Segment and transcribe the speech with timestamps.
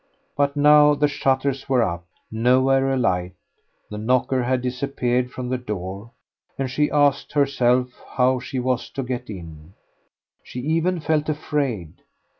[0.35, 3.35] But now the shutters were up, nowhere a light;
[3.91, 6.09] the knocker had disappeared from the door,
[6.57, 9.73] and she asked herself how she was to get in.
[10.41, 12.01] She even felt afraid....